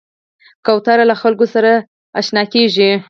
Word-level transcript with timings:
کوتره 0.65 1.03
له 1.09 1.15
خلکو 1.21 1.45
سره 1.53 1.71
ژر 1.75 1.85
اشنا 2.19 2.43
کېږي. 2.53 2.91